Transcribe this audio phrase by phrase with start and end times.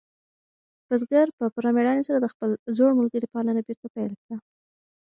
[0.87, 4.35] بزګر په پوره مېړانې سره د خپل زوړ ملګري پالنه بېرته پیل کړه.